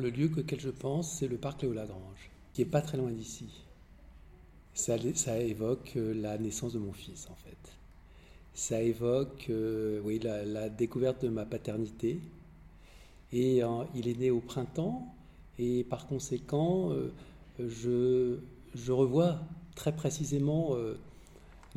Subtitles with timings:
[0.00, 3.46] le lieu auquel je pense, c'est le parc Léo-Lagrange, qui est pas très loin d'ici.
[4.74, 4.96] Ça,
[5.38, 7.72] évoque euh, la naissance de mon fils, en fait.
[8.54, 12.20] Ça évoque, euh, oui, la, découverte de ma paternité.
[13.32, 13.62] Et
[13.94, 15.14] il est né au printemps,
[15.56, 16.92] et par conséquent,
[17.60, 18.38] je,
[18.74, 19.38] je, revois
[19.76, 20.74] très précisément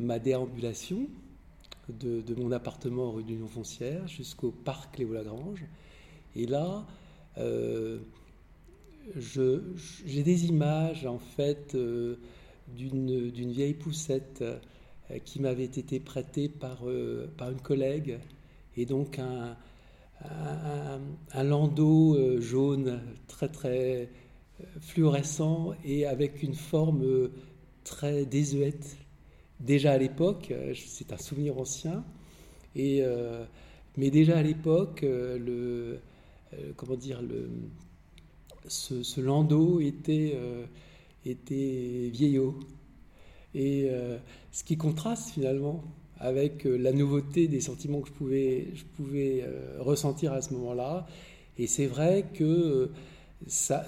[0.00, 1.06] ma déambulation
[1.88, 5.64] de, de, mon appartement rue d'Union Foncière jusqu'au parc Léo-Lagrange.
[6.34, 7.03] Et là, euh,
[9.16, 12.16] j'ai des images en fait euh,
[12.68, 14.58] d'une vieille poussette euh,
[15.24, 16.84] qui m'avait été prêtée par,
[17.36, 18.18] par une collègue
[18.76, 19.56] et donc un,
[21.34, 24.08] un, landau jaune très très
[24.80, 27.30] fluorescent et avec une forme
[27.84, 28.96] très désuète.
[29.60, 32.02] Déjà à l'époque, c'est un souvenir ancien,
[32.74, 33.02] et,
[33.96, 35.96] mais déjà à l'époque, le, euh,
[36.76, 37.48] comment dire, le,
[38.68, 40.64] ce, landau était, euh,
[41.24, 42.58] était vieillot.
[43.54, 44.18] Et euh,
[44.52, 45.84] ce qui contraste finalement
[46.18, 49.44] avec la nouveauté des sentiments que je pouvais, je pouvais
[49.78, 51.06] ressentir à ce moment-là.
[51.58, 52.90] Et c'est vrai que
[53.46, 53.84] ça,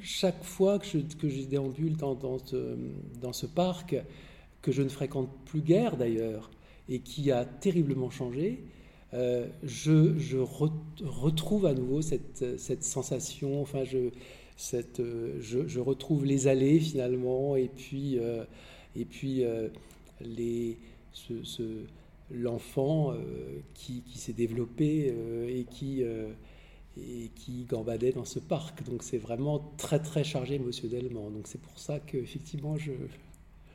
[0.00, 2.76] chaque fois que je, que je déambule dans, ce,
[3.20, 3.96] dans ce parc,
[4.62, 6.50] que je ne fréquente plus guère d'ailleurs,
[6.88, 8.64] et qui a terriblement changé,
[9.14, 10.36] euh, je,
[11.04, 14.10] retrouve à nouveau cette, sensation, enfin, euh,
[15.40, 18.44] je, retrouve les allées finalement, et puis, euh,
[22.30, 23.14] l'enfant
[23.74, 25.14] qui, s'est développé
[25.48, 25.64] et
[27.34, 28.82] qui gambadait dans ce parc.
[28.84, 31.30] Donc c'est vraiment très très chargé émotionnellement.
[31.30, 32.92] Donc c'est pour ça qu'effectivement je,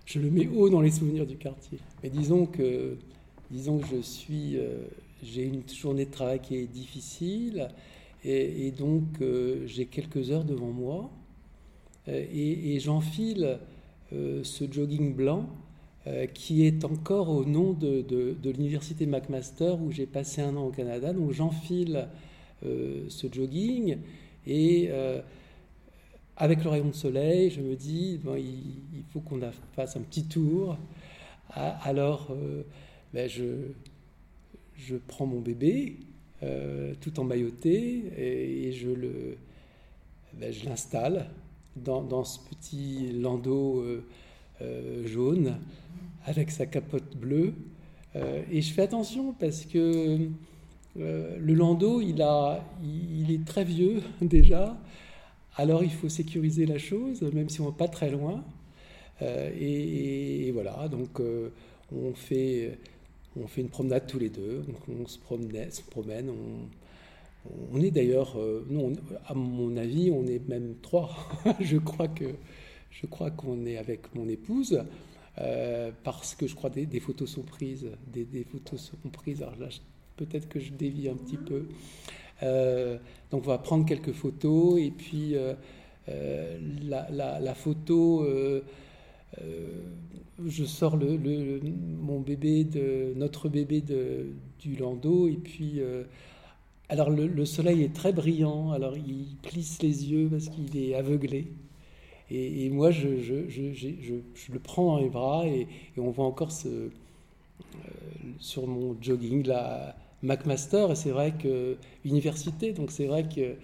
[0.05, 1.79] je le mets haut dans les souvenirs du quartier.
[2.03, 2.97] Mais disons que,
[3.51, 4.57] disons que je suis
[5.23, 7.69] j'ai une journée de travail qui est difficile
[8.23, 11.09] et, donc euh, j'ai quelques heures devant moi
[12.07, 13.59] euh, et, j'enfile
[14.13, 15.47] euh, ce jogging blanc
[16.33, 21.13] qui est encore au nom de, l'université McMaster où j'ai passé un an au Canada.
[21.13, 22.07] Donc j'enfile
[22.63, 23.97] ce jogging
[24.47, 24.89] et
[26.37, 29.39] avec le rayon de soleil, je me dis, bon, il, faut qu'on
[29.75, 30.75] fasse un petit tour.
[31.53, 32.35] Alors,
[33.13, 33.43] ben je,
[34.77, 35.97] je prends mon bébé
[36.43, 39.37] euh, tout emmailloté et, et je le,
[40.33, 41.29] ben, je l'installe
[41.75, 44.03] dans, dans, ce petit landau euh,
[44.63, 45.59] euh, jaune
[46.25, 47.53] avec sa capote bleue.
[48.15, 50.29] et je fais attention parce que
[50.95, 54.75] le landau, il, a, il, est très vieux déjà.
[55.57, 58.43] Alors il faut sécuriser la chose, même si on va pas très loin.
[59.21, 61.21] Et, et, voilà, donc
[61.91, 62.79] on fait
[63.39, 66.31] on fait une promenade tous les deux, on se, promène.
[67.71, 68.65] On, est d'ailleurs, euh,
[69.25, 71.15] à mon avis, on est même trois.
[71.59, 72.25] je crois que
[72.89, 74.83] je crois qu'on est avec mon épouse
[75.37, 79.41] euh, parce que je crois des, des photos sont prises, des, photos sont prises.
[79.41, 79.67] Alors là,
[80.17, 81.67] peut-être que je dévie un petit peu.
[82.43, 82.97] Euh,
[83.31, 85.35] donc on va prendre quelques photos et puis
[86.07, 88.61] la, la, photo euh,
[90.47, 91.17] je sors le,
[92.01, 93.83] mon bébé, de, notre bébé
[94.59, 95.79] du landau, et puis.
[95.79, 96.03] Euh,
[96.89, 101.47] alors le, soleil est très brillant, alors il plisse les yeux parce qu'il est aveuglé.
[102.29, 106.89] Et, moi, je, le prends dans les bras et, on voit encore ce, euh,
[108.39, 110.87] sur mon jogging la McMaster.
[110.91, 113.55] Et c'est vrai que université, donc c'est vrai que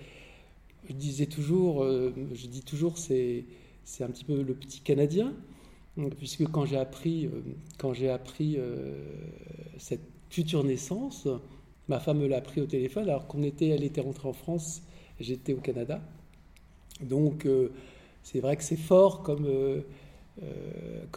[0.88, 3.44] je disais toujours, je dis toujours, c'est
[3.84, 5.34] c'est un petit peu le petit Canadien
[6.18, 7.42] puisque quand j'ai appris, euh,
[8.42, 9.04] euh,
[9.78, 11.28] cette future naissance,
[11.88, 14.82] ma femme me l'a appris au téléphone alors qu'on était, elle était rentrée en France,
[15.20, 16.02] j'étais au Canada.
[17.02, 17.72] Donc euh,
[18.24, 19.48] c'est vrai que c'est fort comme,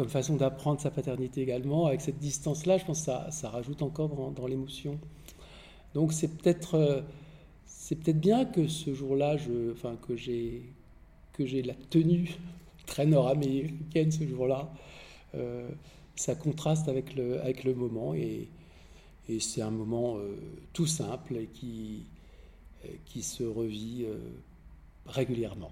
[0.08, 1.86] façon d'apprendre sa paternité également.
[1.86, 4.98] Avec cette distance-là, je pense que ça, rajoute encore dans, l'émotion.
[5.94, 7.04] Donc c'est peut-être
[8.14, 9.36] bien que ce jour-là,
[10.06, 12.38] que j'ai la tenue
[12.90, 14.68] très nord-américaine ce jour-là.
[15.36, 15.68] Euh,
[16.16, 18.48] ça contraste avec le, moment et,
[19.28, 20.36] et c'est un moment euh,
[20.72, 22.04] tout simple et qui,
[23.22, 24.18] se revit euh,
[25.06, 25.70] régulièrement.